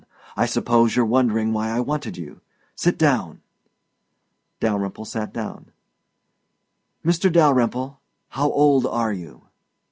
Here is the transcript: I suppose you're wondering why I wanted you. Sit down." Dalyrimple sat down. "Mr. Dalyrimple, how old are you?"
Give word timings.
I 0.35 0.47
suppose 0.47 0.95
you're 0.95 1.05
wondering 1.05 1.53
why 1.53 1.69
I 1.69 1.79
wanted 1.79 2.17
you. 2.17 2.41
Sit 2.73 2.97
down." 2.97 3.41
Dalyrimple 4.59 5.05
sat 5.05 5.31
down. 5.31 5.69
"Mr. 7.05 7.31
Dalyrimple, 7.31 7.99
how 8.29 8.51
old 8.51 8.87
are 8.87 9.13
you?" 9.13 9.43